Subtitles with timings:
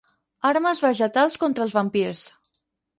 [0.51, 2.29] Armes vegetals contra els vampirs.